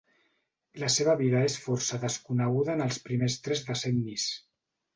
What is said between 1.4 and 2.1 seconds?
és força